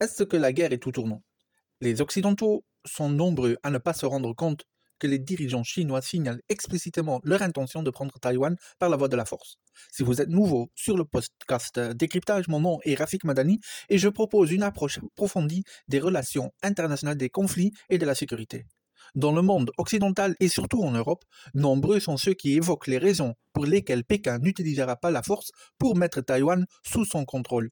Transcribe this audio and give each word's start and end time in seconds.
Est-ce 0.00 0.24
que 0.24 0.36
la 0.36 0.52
guerre 0.52 0.72
est 0.72 0.78
tout 0.78 0.90
tournant? 0.90 1.22
Les 1.80 2.00
Occidentaux 2.00 2.64
sont 2.84 3.08
nombreux 3.08 3.56
à 3.62 3.70
ne 3.70 3.78
pas 3.78 3.92
se 3.92 4.06
rendre 4.06 4.32
compte 4.34 4.64
que 4.98 5.06
les 5.06 5.20
dirigeants 5.20 5.62
chinois 5.62 6.02
signalent 6.02 6.40
explicitement 6.48 7.20
leur 7.22 7.42
intention 7.42 7.80
de 7.82 7.90
prendre 7.90 8.18
Taïwan 8.18 8.56
par 8.80 8.88
la 8.88 8.96
voie 8.96 9.06
de 9.06 9.16
la 9.16 9.24
force. 9.24 9.56
Si 9.92 10.02
vous 10.02 10.20
êtes 10.20 10.28
nouveau 10.28 10.68
sur 10.74 10.96
le 10.96 11.04
podcast 11.04 11.78
Décryptage, 11.78 12.48
mon 12.48 12.58
nom 12.58 12.80
est 12.82 12.96
Rafik 12.96 13.22
Madani 13.22 13.60
et 13.88 13.98
je 13.98 14.08
propose 14.08 14.50
une 14.50 14.64
approche 14.64 14.98
approfondie 14.98 15.62
des 15.86 16.00
relations 16.00 16.52
internationales 16.64 17.16
des 17.16 17.30
conflits 17.30 17.72
et 17.88 17.98
de 17.98 18.06
la 18.06 18.16
sécurité. 18.16 18.66
Dans 19.14 19.32
le 19.32 19.42
monde 19.42 19.70
occidental 19.78 20.34
et 20.40 20.48
surtout 20.48 20.82
en 20.82 20.90
Europe, 20.90 21.24
nombreux 21.54 22.00
sont 22.00 22.16
ceux 22.16 22.34
qui 22.34 22.54
évoquent 22.54 22.88
les 22.88 22.98
raisons 22.98 23.34
pour 23.52 23.64
lesquelles 23.64 24.04
Pékin 24.04 24.40
n'utilisera 24.40 24.96
pas 24.96 25.12
la 25.12 25.22
force 25.22 25.52
pour 25.78 25.96
mettre 25.96 26.20
Taïwan 26.20 26.66
sous 26.82 27.04
son 27.04 27.24
contrôle. 27.24 27.70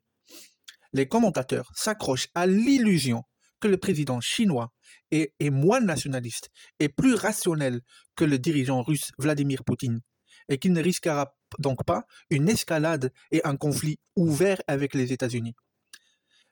Les 0.93 1.09
commentateurs 1.09 1.71
s'accrochent 1.75 2.29
à 2.35 2.47
l'illusion 2.47 3.25
que 3.61 3.69
le 3.69 3.79
président 3.79 4.21
chinois 4.21 4.73
est, 5.11 5.51
moins 5.51 5.81
nationaliste 5.81 6.51
et 6.81 6.89
plus 6.89 7.15
rationnel 7.15 7.81
que 8.17 8.25
le 8.25 8.39
dirigeant 8.39 8.83
russe 8.83 9.13
Vladimir 9.19 9.65
Poutine, 9.65 10.01
et 10.49 10.59
qu'il 10.59 10.73
ne 10.73 10.83
risquera 10.83 11.35
donc 11.59 11.85
pas 11.85 12.05
une 12.31 12.49
escalade 12.49 13.13
et 13.31 13.41
un 13.45 13.57
conflit 13.57 13.99
ouvert 14.17 14.61
avec 14.67 14.95
les 14.95 15.13
États-Unis. 15.13 15.55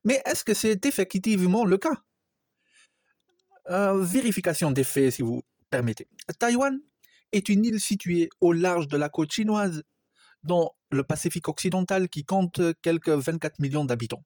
Mais 0.05 0.23
est-ce 0.25 0.45
que 0.45 0.55
c'est 0.55 0.87
effectivement 0.87 1.65
le 1.65 1.77
cas? 1.77 2.03
Euh, 3.69 4.03
Vérification 4.03 4.71
des 4.71 4.85
faits, 4.85 5.13
si 5.13 5.23
vous 5.23 5.43
permettez. 5.69 6.09
Taïwan 6.39 6.81
est 7.33 7.49
une 7.49 7.65
île 7.65 7.81
située 7.81 8.31
au 8.41 8.53
large 8.53 8.89
de 8.89 8.97
la 8.97 9.09
côte 9.09 9.33
chinoise, 9.33 9.83
dans 10.43 10.75
le 10.91 11.05
Pacifique 11.05 11.49
occidental 11.49 12.09
qui 12.09 12.25
compte 12.25 12.61
quelques 12.83 13.09
24 13.09 13.59
millions 13.61 13.85
d'habitants. 13.85 14.25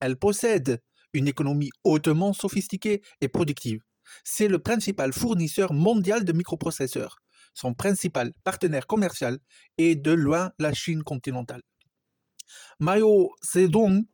Elle 0.00 0.16
possède 0.16 0.80
une 1.12 1.28
économie 1.28 1.70
hautement 1.84 2.32
sophistiquée 2.32 3.02
et 3.20 3.28
productive. 3.28 3.80
C'est 4.24 4.48
le 4.48 4.58
principal 4.58 5.12
fournisseur 5.12 5.72
mondial 5.72 6.24
de 6.24 6.32
microprocesseurs. 6.32 7.18
Son 7.54 7.72
principal 7.72 8.32
partenaire 8.42 8.86
commercial 8.86 9.38
est 9.78 9.94
de 9.94 10.10
loin 10.10 10.52
la 10.58 10.72
Chine 10.72 11.02
continentale. 11.02 11.62
Mao 12.80 13.30
Zedong, 13.42 14.04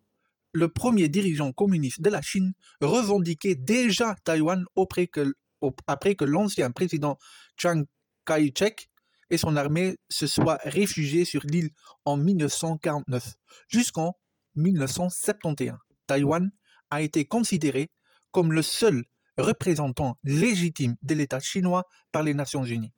le 0.52 0.68
premier 0.68 1.08
dirigeant 1.08 1.52
communiste 1.52 2.02
de 2.02 2.10
la 2.10 2.22
Chine, 2.22 2.52
revendiquait 2.80 3.54
déjà 3.54 4.14
Taïwan 4.24 4.64
après 4.76 5.06
que 5.06 6.24
l'ancien 6.24 6.70
président 6.70 7.18
Chiang 7.56 7.84
Kai-shek 8.26 8.89
et 9.30 9.38
son 9.38 9.56
armée 9.56 9.96
se 10.08 10.26
soient 10.26 10.58
réfugiés 10.64 11.24
sur 11.24 11.42
l'île 11.44 11.70
en 12.04 12.16
1949 12.16 13.34
jusqu'en 13.68 14.14
1971. 14.56 15.78
Taïwan 16.06 16.50
a 16.90 17.02
été 17.02 17.24
considéré 17.24 17.90
comme 18.32 18.52
le 18.52 18.62
seul 18.62 19.04
représentant 19.38 20.18
légitime 20.24 20.96
de 21.02 21.14
l'État 21.14 21.40
chinois 21.40 21.86
par 22.12 22.22
les 22.22 22.34
Nations 22.34 22.64
Unies. 22.64 22.92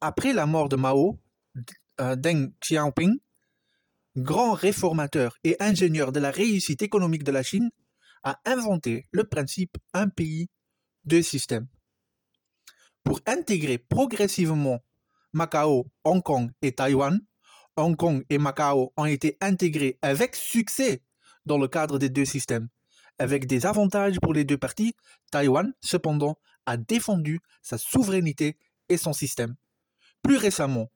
Après 0.00 0.32
la 0.32 0.46
mort 0.46 0.68
de 0.68 0.76
Mao, 0.76 1.20
euh, 2.00 2.16
Deng 2.16 2.52
Xiaoping, 2.60 3.18
grand 4.16 4.52
réformateur 4.52 5.36
et 5.44 5.56
ingénieur 5.60 6.12
de 6.12 6.20
la 6.20 6.30
réussite 6.30 6.82
économique 6.82 7.24
de 7.24 7.32
la 7.32 7.42
Chine, 7.42 7.70
a 8.24 8.40
inventé 8.44 9.06
le 9.10 9.24
principe 9.24 9.76
un 9.94 10.08
pays, 10.08 10.48
deux 11.04 11.22
systèmes. 11.22 11.66
Pour 13.04 13.20
intégrer 13.26 13.78
progressivement 13.78 14.80
Macao, 15.32 15.86
Hong 16.04 16.22
Kong 16.22 16.50
et 16.60 16.72
Taïwan, 16.72 17.20
Hong 17.76 17.96
Kong 17.96 18.24
et 18.28 18.38
Macao 18.38 18.92
ont 18.96 19.06
été 19.06 19.38
intégrés 19.40 19.98
avec 20.02 20.36
succès 20.36 21.02
dans 21.46 21.58
le 21.58 21.68
cadre 21.68 21.98
des 21.98 22.10
deux 22.10 22.26
systèmes. 22.26 22.68
Avec 23.18 23.46
des 23.46 23.66
avantages 23.66 24.20
pour 24.20 24.34
les 24.34 24.44
deux 24.44 24.58
parties, 24.58 24.94
Taïwan, 25.30 25.72
cependant, 25.80 26.38
a 26.66 26.76
défendu 26.76 27.40
sa 27.62 27.78
souveraineté 27.78 28.58
et 28.88 28.96
son 28.96 29.12
système. 29.12 29.54
Plus 30.22 30.36
récemment, 30.36 30.90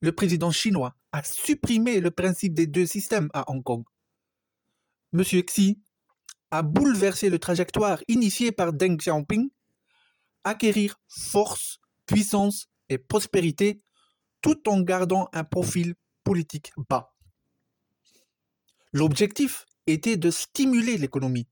le 0.00 0.12
président 0.12 0.50
chinois 0.50 0.94
a 1.12 1.22
supprimé 1.22 2.00
le 2.00 2.10
principe 2.10 2.54
des 2.54 2.66
deux 2.66 2.86
systèmes 2.86 3.28
à 3.34 3.50
Hong 3.50 3.62
Kong. 3.62 3.84
M. 5.12 5.22
Xi 5.22 5.80
a 6.50 6.62
bouleversé 6.62 7.28
le 7.28 7.38
trajectoire 7.38 8.02
initié 8.08 8.52
par 8.52 8.72
Deng 8.72 8.96
Xiaoping, 8.96 9.50
acquérir 10.44 11.00
force, 11.08 11.80
puissance 12.06 12.68
et 12.90 12.98
prospérité 12.98 13.80
tout 14.42 14.68
en 14.68 14.80
gardant 14.82 15.28
un 15.32 15.44
profil 15.44 15.94
politique 16.24 16.72
bas. 16.88 17.14
L'objectif 18.92 19.64
était 19.86 20.16
de 20.16 20.30
stimuler 20.30 20.98
l'économie 20.98 21.48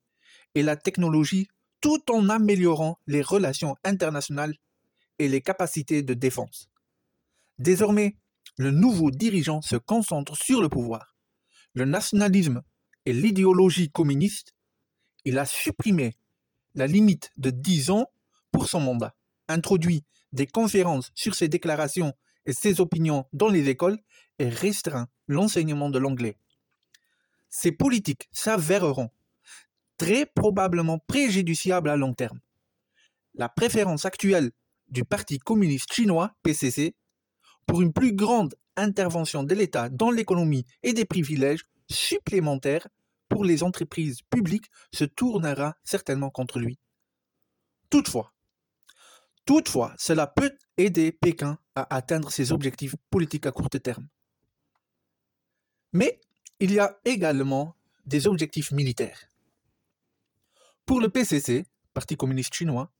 et 0.55 0.63
la 0.63 0.77
technologie 0.77 1.49
tout 1.81 2.11
en 2.11 2.29
améliorant 2.29 2.99
les 3.07 3.23
relations 3.23 3.77
internationales 3.85 4.55
et 5.19 5.29
les 5.29 5.41
capacités 5.41 6.03
de 6.03 6.15
défense. 6.15 6.69
Désormais, 7.59 8.17
le 8.57 8.71
nouveau 8.71 9.11
dirigeant 9.11 9.63
se 9.63 9.77
concentre 9.77 10.37
sur 10.37 10.61
le 10.61 10.69
pouvoir, 10.69 11.17
le 11.75 11.85
nationalisme 11.85 12.63
et 13.07 13.13
l'idéologie 13.13 13.91
communiste. 13.91 14.55
Il 15.25 15.39
a 15.39 15.47
supprimé 15.47 16.17
la 16.75 16.87
limite 16.87 17.31
de 17.37 17.51
10 17.51 17.91
ans 17.91 18.07
pour 18.51 18.69
son 18.69 18.81
mandat, 18.81 19.15
introduit 19.49 20.05
des 20.33 20.47
conférences 20.47 21.11
sur 21.15 21.35
ses 21.35 21.49
déclarations 21.49 22.13
et 22.47 22.53
ses 22.53 22.81
opinions 22.81 23.27
dans 23.33 23.49
les 23.49 23.69
écoles 23.69 23.99
et 24.39 24.49
restreint 24.49 25.09
l'enseignement 25.27 25.91
de 25.91 25.99
l'anglais. 25.99 26.37
Ces 27.51 27.73
politiques 27.73 28.29
s'avéreront 28.33 29.11
très 29.97 30.27
probablement 30.27 30.99
préjudiciables 30.99 31.91
à 31.91 31.97
long 31.97 32.15
terme. 32.15 32.41
La 33.35 33.49
préférence 33.49 34.05
actuelle 34.05 34.51
du 34.89 35.05
Parti 35.05 35.39
communiste 35.39 35.93
chinois, 35.93 36.33
PCC, 36.43 36.95
pour 37.67 37.83
une 37.83 37.93
plus 37.93 38.15
grande 38.15 38.55
intervention 38.77 39.43
de 39.43 39.55
l'État 39.55 39.89
dans 39.89 40.11
l'économie 40.11 40.65
et 40.83 40.93
des 40.93 41.05
privilèges 41.05 41.65
supplémentaires 41.91 42.89
pour 43.29 43.45
les 43.45 43.63
entreprises 43.63 44.23
publiques 44.23 44.71
se 44.93 45.05
tournera 45.05 45.77
certainement 45.85 46.31
contre 46.31 46.59
lui. 46.59 46.79
Toutefois, 47.91 48.33
toutefois, 49.49 49.95
cela 49.97 50.27
peut 50.27 50.59
aider 50.77 51.11
Pékin 51.11 51.59
à 51.75 51.97
atteindre 51.97 52.31
ses 52.31 52.53
objectifs 52.53 52.95
politiques 53.09 53.47
à 53.47 53.51
court 53.51 53.71
terme. 53.71 54.07
Mais 55.95 56.21
il 56.61 56.71
y 56.71 56.79
a 56.79 56.99
également 57.07 57.75
des 58.05 58.27
objectifs 58.27 58.73
militaires. 58.73 59.31
Pour 60.85 61.01
le 61.01 61.09
PCC, 61.09 61.65
Parti 61.95 62.15
communiste 62.15 62.53
chinois, 62.53 62.93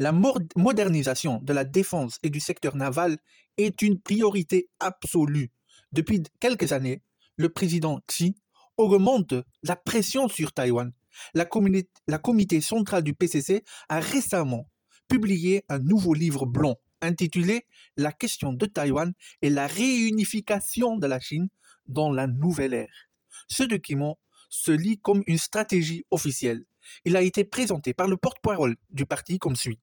la 0.00 0.10
modernisation 0.10 1.38
de 1.40 1.52
la 1.52 1.64
défense 1.64 2.18
et 2.24 2.30
du 2.30 2.40
secteur 2.40 2.74
naval 2.74 3.16
est 3.56 3.80
une 3.80 4.00
priorité 4.00 4.68
absolue. 4.80 5.52
Depuis 5.92 6.24
quelques 6.40 6.72
années, 6.72 7.00
le 7.36 7.48
président 7.48 8.00
Xi 8.08 8.34
augmente 8.76 9.34
la 9.62 9.76
pression 9.76 10.26
sur 10.26 10.52
Taïwan. 10.52 10.92
La, 11.34 11.44
comité 11.44 12.60
centrale 12.60 13.04
du 13.04 13.14
PCC 13.14 13.62
a 13.88 14.00
récemment 14.00 14.66
publié 15.12 15.62
un 15.68 15.78
nouveau 15.78 16.14
livre 16.14 16.46
blanc 16.46 16.78
intitulé 17.02 17.66
La 17.98 18.12
question 18.12 18.54
de 18.54 18.64
Taïwan 18.64 19.12
et 19.42 19.50
la 19.50 19.66
réunification 19.66 20.96
de 20.96 21.06
la 21.06 21.20
Chine 21.20 21.50
dans 21.86 22.10
la 22.10 22.26
nouvelle 22.26 22.72
ère. 22.72 23.10
Ce 23.46 23.62
document 23.62 24.18
se 24.48 24.72
lit 24.72 24.98
comme 24.98 25.22
une 25.26 25.36
stratégie 25.36 26.06
officielle. 26.10 26.64
Il 27.04 27.14
a 27.14 27.20
été 27.20 27.44
présenté 27.44 27.92
par 27.92 28.08
le 28.08 28.16
porte-parole 28.16 28.76
du 28.88 29.04
parti 29.04 29.38
comme 29.38 29.54
suit. 29.54 29.80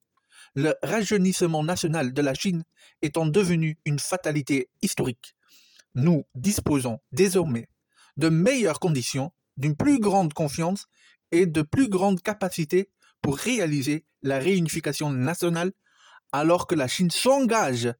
Le 0.56 0.74
rajeunissement 0.82 1.64
national 1.64 2.12
de 2.12 2.22
la 2.24 2.34
Chine 2.34 2.64
étant 3.04 3.28
devenu 3.28 3.78
une 3.86 4.00
fatalité 4.00 4.70
historique, 4.82 5.36
nous 5.94 6.26
disposons 6.34 6.98
désormais 7.12 7.70
de 8.18 8.30
meilleures 8.30 8.80
conditions, 8.80 9.32
d'une 9.58 9.76
plus 9.76 10.00
grande 10.00 10.34
confiance 10.34 10.88
et 11.32 11.46
de 11.46 11.62
plus 11.62 11.88
grandes 11.88 12.22
capacités 12.22 12.90
pour 13.22 13.38
réaliser 13.38 14.06
la 14.22 14.40
réunification 14.40 15.10
nationale 15.12 15.72
alors 16.32 16.68
que 16.68 16.76
la 16.76 16.88
Chine 16.88 17.12
s'engage 17.12 17.92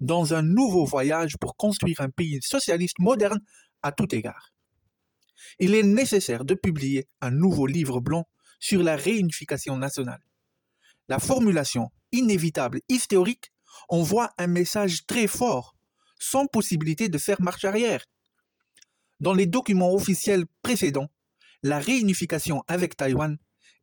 dans 0.00 0.34
un 0.34 0.42
nouveau 0.42 0.84
voyage 0.84 1.36
pour 1.38 1.56
construire 1.56 2.00
un 2.00 2.10
pays 2.10 2.40
socialiste 2.42 2.98
moderne 2.98 3.40
à 3.82 3.92
tout 3.92 4.12
égard. 4.14 4.52
Il 5.58 5.74
est 5.74 5.82
nécessaire 5.82 6.44
de 6.44 6.54
publier 6.54 7.08
un 7.20 7.30
nouveau 7.30 7.66
livre 7.66 8.00
blanc 8.00 8.26
sur 8.58 8.82
la 8.82 8.96
réunification 8.96 9.76
nationale. 9.76 10.22
La 11.08 11.18
formulation 11.18 11.90
inévitable 12.12 12.80
historique 12.88 13.52
envoie 13.88 14.30
un 14.38 14.46
message 14.46 15.06
très 15.06 15.26
fort, 15.26 15.76
sans 16.18 16.46
possibilité 16.46 17.08
de 17.08 17.18
faire 17.18 17.40
marche 17.40 17.64
arrière. 17.64 18.04
Dans 19.20 19.34
les 19.34 19.46
documents 19.46 19.92
officiels 19.92 20.46
précédents, 20.62 21.10
la 21.62 21.78
réunification 21.78 22.62
avec 22.66 22.96
Taïwan 22.96 23.38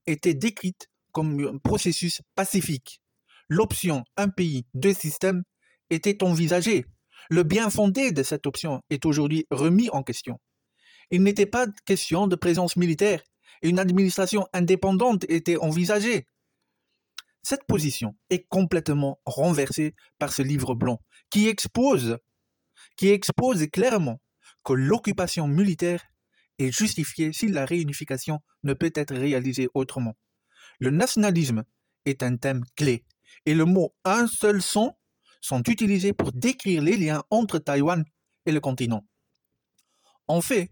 était 0.09 0.33
décrite 0.33 0.89
comme 1.11 1.39
un 1.47 1.57
processus 1.57 2.21
pacifique. 2.35 3.01
L'option 3.47 4.03
un 4.17 4.29
pays, 4.29 4.65
deux 4.73 4.93
systèmes 4.93 5.43
était 5.89 6.23
envisagée. 6.23 6.85
Le 7.29 7.43
bien 7.43 7.69
fondé 7.69 8.11
de 8.11 8.23
cette 8.23 8.45
option 8.45 8.81
est 8.89 9.05
aujourd'hui 9.05 9.45
remis 9.51 9.89
en 9.89 10.03
question. 10.03 10.39
Il 11.11 11.23
n'était 11.23 11.45
pas 11.45 11.67
question 11.85 12.27
de 12.27 12.35
présence 12.35 12.75
militaire 12.75 13.21
et 13.61 13.69
une 13.69 13.79
administration 13.79 14.47
indépendante 14.53 15.25
étaient 15.29 15.57
envisagées. 15.57 16.25
Cette 17.41 17.65
position 17.65 18.15
est 18.29 18.47
complètement 18.47 19.19
renversée 19.25 19.95
par 20.19 20.31
ce 20.31 20.41
livre 20.41 20.75
blanc 20.75 20.99
qui 21.29 21.47
expose, 21.47 22.17
qui 22.95 23.09
expose 23.09 23.65
clairement 23.71 24.21
que 24.63 24.73
l'occupation 24.73 25.47
militaire 25.47 26.03
est 26.59 26.71
justifiée 26.71 27.33
si 27.33 27.47
la 27.47 27.65
réunification 27.65 28.39
ne 28.63 28.73
peut 28.73 28.91
être 28.93 29.15
réalisée 29.15 29.69
autrement. 29.73 30.15
Le 30.79 30.91
nationalisme 30.91 31.63
est 32.05 32.23
un 32.23 32.37
thème 32.37 32.63
clé 32.75 33.05
et 33.45 33.53
le 33.53 33.65
mot 33.65 33.95
un 34.05 34.27
seul 34.27 34.61
son 34.61 34.93
sont 35.41 35.63
utilisés 35.63 36.13
pour 36.13 36.31
décrire 36.31 36.81
les 36.81 36.97
liens 36.97 37.23
entre 37.29 37.59
Taïwan 37.59 38.03
et 38.45 38.51
le 38.51 38.59
continent. 38.59 39.05
En 40.27 40.41
fait, 40.41 40.71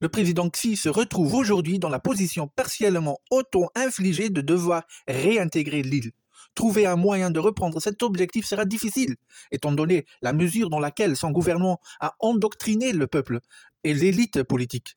le 0.00 0.08
président 0.08 0.48
Xi 0.48 0.76
se 0.76 0.88
retrouve 0.88 1.34
aujourd'hui 1.34 1.78
dans 1.78 1.88
la 1.88 2.00
position 2.00 2.48
partiellement 2.48 3.18
auto-infligée 3.30 4.30
de 4.30 4.40
devoir 4.40 4.82
réintégrer 5.06 5.82
l'île. 5.82 6.12
Trouver 6.54 6.86
un 6.86 6.96
moyen 6.96 7.30
de 7.30 7.38
reprendre 7.38 7.80
cet 7.80 8.02
objectif 8.02 8.46
sera 8.46 8.64
difficile, 8.64 9.16
étant 9.52 9.72
donné 9.72 10.06
la 10.22 10.32
mesure 10.32 10.70
dans 10.70 10.80
laquelle 10.80 11.16
son 11.16 11.30
gouvernement 11.30 11.80
a 12.00 12.14
endoctriné 12.18 12.92
le 12.92 13.06
peuple 13.06 13.40
et 13.84 13.94
l'élite 13.94 14.42
politique. 14.42 14.96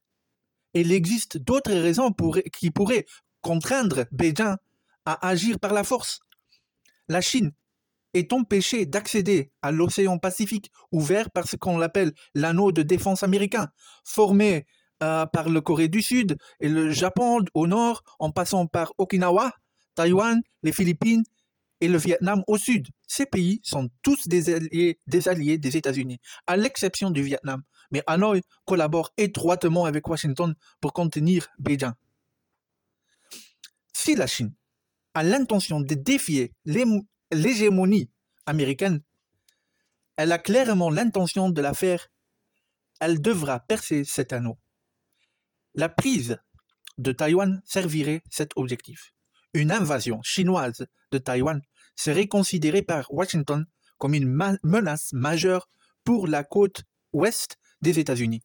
Il 0.74 0.92
existe 0.92 1.38
d'autres 1.38 1.74
raisons 1.74 2.14
qui 2.52 2.72
pourraient 2.72 3.06
contraindre 3.42 4.06
Beijing 4.12 4.56
à 5.06 5.28
agir 5.28 5.60
par 5.60 5.74
la 5.74 5.84
force. 5.84 6.22
La 7.08 7.22
Chine 7.22 7.52
est 8.14 8.32
empêchée 8.32 8.86
d'accéder 8.86 9.52
à 9.62 9.72
l'océan 9.72 10.18
Pacifique 10.18 10.72
ouvert 10.92 11.32
par 11.32 11.48
ce 11.48 11.56
qu'on 11.56 11.82
appelle 11.82 12.14
l'anneau 12.36 12.72
de 12.72 12.84
défense 12.84 13.24
américain, 13.24 13.70
formé 14.04 14.66
euh, 15.02 15.26
par 15.26 15.50
le 15.50 15.62
Corée 15.62 15.88
du 15.88 16.02
Sud 16.02 16.38
et 16.60 16.70
le 16.70 16.92
Japon 16.92 17.44
au 17.54 17.68
nord, 17.68 18.04
en 18.20 18.32
passant 18.32 18.68
par 18.68 18.94
Okinawa, 18.98 19.52
Taïwan, 19.96 20.42
les 20.62 20.72
Philippines 20.72 21.24
et 21.82 21.88
le 21.88 21.98
Vietnam 21.98 22.44
au 22.48 22.58
sud. 22.58 22.88
Ces 23.08 23.26
pays 23.26 23.60
sont 23.64 23.90
tous 24.02 24.28
des 24.28 24.54
alliés 24.54 25.00
des, 25.08 25.28
alliés 25.28 25.58
des 25.58 25.76
États-Unis, 25.76 26.20
à 26.48 26.56
l'exception 26.56 27.12
du 27.12 27.22
Vietnam. 27.22 27.64
Mais 27.94 28.04
Hanoi 28.08 28.42
collabore 28.66 29.14
étroitement 29.18 29.86
avec 29.86 30.08
Washington 30.08 30.56
pour 30.82 30.94
contenir 30.94 31.48
Beijing. 31.60 31.94
Si 33.94 34.16
la 34.16 34.28
Chine 34.28 34.54
a 35.14 35.24
l'intention 35.24 35.80
de 35.80 35.94
défier 35.94 36.54
l'hégémonie 36.66 38.10
américaine, 38.48 39.02
elle 40.18 40.32
a 40.32 40.40
clairement 40.40 40.90
l'intention 40.90 41.50
de 41.50 41.62
la 41.62 41.74
faire. 41.76 42.10
Elle 43.00 43.22
devra 43.22 43.60
percer 43.60 44.04
cet 44.04 44.34
anneau. 44.34 44.58
La 45.76 45.88
prise 45.88 46.40
de 46.98 47.12
Taïwan 47.12 47.62
servirait 47.64 48.24
cet 48.30 48.52
objectif. 48.56 49.14
Une 49.54 49.72
invasion 49.72 50.22
chinoise 50.24 50.88
de 51.12 51.18
Taïwan 51.20 51.62
serait 51.96 52.28
considérée 52.28 52.82
par 52.82 53.14
Washington 53.14 53.66
comme 54.00 54.16
une 54.16 54.28
menace 54.64 55.14
majeure 55.14 55.70
pour 56.04 56.28
la 56.28 56.44
côte 56.44 56.84
ouest 57.12 57.58
des 57.84 58.00
États-Unis. 58.00 58.42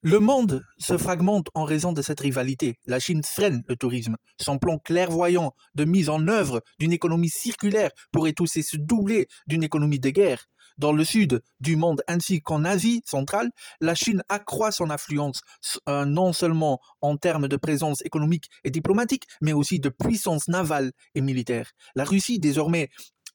Le 0.00 0.20
monde 0.20 0.64
se 0.78 0.96
fragmente 0.96 1.48
en 1.54 1.64
raison 1.64 1.92
de 1.92 2.02
cette 2.02 2.20
rivalité. 2.20 2.78
La 2.86 3.00
Chine 3.00 3.24
freine 3.24 3.64
le 3.66 3.74
tourisme. 3.74 4.16
Son 4.40 4.58
plan 4.58 4.78
clairvoyant 4.78 5.54
de 5.74 5.84
mise 5.84 6.08
en 6.08 6.28
œuvre 6.28 6.62
d'une 6.78 6.92
économie 6.92 7.28
circulaire 7.28 7.90
pourrait 8.12 8.40
aussi 8.40 8.62
se 8.62 8.76
doubler 8.76 9.26
d'une 9.48 9.64
économie 9.64 9.98
de 9.98 10.10
guerre. 10.10 10.46
Dans 10.78 10.92
le 10.92 11.04
sud 11.04 11.42
du 11.58 11.74
monde 11.74 12.04
ainsi 12.06 12.40
qu'en 12.40 12.64
Asie 12.64 13.02
centrale, 13.04 13.50
la 13.80 13.96
Chine 13.96 14.22
accroît 14.28 14.70
son 14.70 14.90
influence 14.90 15.40
euh, 15.88 16.04
non 16.04 16.32
seulement 16.32 16.78
en 17.00 17.16
termes 17.16 17.48
de 17.48 17.56
présence 17.56 18.00
économique 18.04 18.48
et 18.62 18.70
diplomatique, 18.70 19.24
mais 19.40 19.52
aussi 19.52 19.80
de 19.80 19.88
puissance 19.88 20.46
navale 20.46 20.92
et 21.16 21.20
militaire. 21.20 21.72
La 21.96 22.04
Russie, 22.04 22.38
désormais 22.38 22.90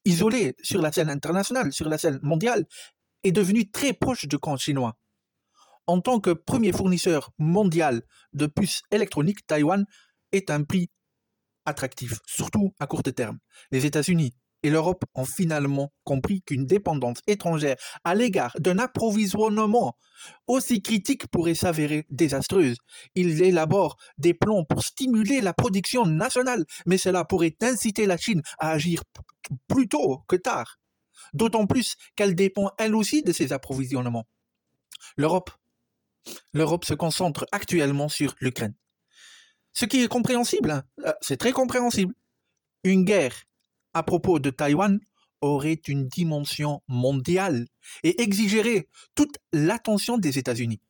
isolée 0.06 0.56
sur 0.62 0.82
la 0.82 0.92
scène 0.92 1.10
internationale, 1.10 1.72
sur 1.72 1.90
la 1.90 1.98
scène 1.98 2.20
mondiale, 2.22 2.66
est 3.24 3.32
devenue 3.32 3.70
très 3.72 3.94
proche 3.94 4.28
du 4.28 4.38
camp 4.38 4.58
chinois. 4.58 4.98
En 5.88 6.02
tant 6.02 6.20
que 6.20 6.32
premier 6.32 6.72
fournisseur 6.72 7.32
mondial 7.38 8.04
de 8.34 8.46
puces 8.46 8.84
électroniques, 8.92 9.46
Taïwan 9.46 9.86
est 10.32 10.50
un 10.50 10.64
prix 10.64 10.90
attractif, 11.66 12.20
surtout 12.26 12.74
à 12.80 12.88
court 12.88 13.04
terme. 13.04 13.40
Les 13.72 13.86
États-Unis 13.86 14.34
et 14.64 14.70
l'Europe 14.70 15.04
ont 15.14 15.26
finalement 15.26 15.94
compris 16.04 16.42
qu'une 16.42 16.66
dépendance 16.66 17.20
étrangère 17.28 17.76
à 18.04 18.16
l'égard 18.16 18.56
d'un 18.60 18.80
approvisionnement 18.80 19.98
aussi 20.48 20.82
critique 20.82 21.28
pourrait 21.28 21.54
s'avérer 21.54 22.06
désastreuse. 22.10 22.78
Ils 23.16 23.44
élaborent 23.44 23.98
des 24.18 24.34
plans 24.34 24.64
pour 24.64 24.84
stimuler 24.84 25.42
la 25.42 25.54
production 25.54 26.06
nationale, 26.06 26.66
mais 26.86 26.98
cela 26.98 27.26
pourrait 27.26 27.56
inciter 27.62 28.06
la 28.06 28.18
Chine 28.18 28.42
à 28.58 28.72
agir 28.72 29.04
plus 29.68 29.88
tôt 29.88 30.24
que 30.28 30.38
tard. 30.38 30.80
D'autant 31.34 31.68
plus 31.68 31.96
qu'elle 32.16 32.36
dépend 32.36 32.72
elle 32.78 32.96
aussi 32.96 33.22
de 33.22 33.32
ses 33.32 33.54
approvisionnements. 33.54 34.28
L'Europe 35.18 35.52
se 36.86 36.94
concentre 36.94 37.46
actuellement 37.52 38.08
sur 38.08 38.36
l'Ukraine. 38.40 38.76
Ce 39.74 39.86
qui 39.86 40.04
est 40.04 40.08
compréhensible, 40.08 40.72
hein. 40.72 40.84
euh, 41.06 41.14
c'est 41.22 41.38
très 41.38 41.52
compréhensible. 41.52 42.14
Une 42.84 43.04
guerre 43.04 43.34
à 43.94 44.04
propos 44.04 44.40
de 44.40 44.50
Taïwan 44.50 45.00
aurait 45.42 45.82
une 45.88 46.08
dimension 46.08 46.82
mondiale 46.88 47.66
et 48.04 48.22
exigerait 48.22 48.88
toute 49.16 49.38
l'attention 49.52 50.18
des 50.18 50.40
États-Unis. 50.40 50.82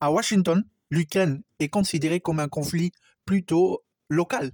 À 0.00 0.12
Washington, 0.12 0.64
l'Ukraine 0.90 1.42
est 1.58 1.68
considérée 1.68 2.20
comme 2.20 2.38
un 2.38 2.48
conflit 2.48 2.92
plutôt 3.24 3.84
local. 4.08 4.52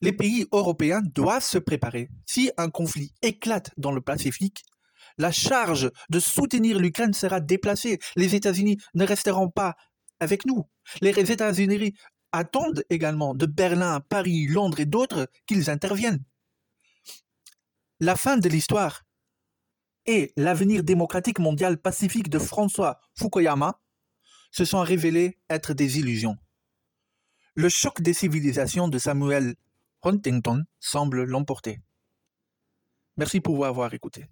Les 0.00 0.12
pays 0.12 0.46
européens 0.52 1.02
doivent 1.02 1.42
se 1.42 1.58
préparer. 1.58 2.08
Si 2.26 2.52
un 2.56 2.70
conflit 2.70 3.12
éclate 3.22 3.70
dans 3.78 3.90
le 3.90 4.00
Pacifique, 4.00 4.64
la 5.16 5.32
charge 5.32 5.90
de 6.10 6.20
soutenir 6.20 6.78
l'Ukraine 6.78 7.12
sera 7.12 7.40
déplacée. 7.40 7.98
Les 8.14 8.36
États-Unis 8.36 8.76
ne 8.94 9.04
resteront 9.04 9.48
pas 9.48 9.74
avec 10.20 10.46
nous. 10.46 10.68
Les 11.00 11.10
États-Unis 11.10 11.94
attendent 12.30 12.84
également 12.90 13.34
de 13.34 13.46
Berlin, 13.46 14.00
Paris, 14.00 14.46
Londres 14.46 14.80
et 14.80 14.86
d'autres 14.86 15.28
qu'ils 15.46 15.70
interviennent. 15.70 16.22
La 18.00 18.14
fin 18.14 18.36
de 18.36 18.48
l'histoire 18.48 19.04
et 20.06 20.32
l'avenir 20.36 20.84
démocratique 20.84 21.40
mondial 21.40 21.78
pacifique 21.78 22.30
de 22.30 22.38
François 22.38 23.00
Fukuyama 23.16 23.80
se 24.52 24.64
sont 24.64 24.80
révélés 24.80 25.38
être 25.50 25.74
des 25.74 25.98
illusions. 25.98 26.38
Le 27.56 27.68
choc 27.68 28.00
des 28.00 28.14
civilisations 28.14 28.86
de 28.86 28.98
Samuel 28.98 29.56
Huntington 30.02 30.64
semble 30.78 31.24
l'emporter. 31.24 31.80
Merci 33.16 33.40
pour 33.40 33.66
avoir 33.66 33.92
écouté. 33.92 34.26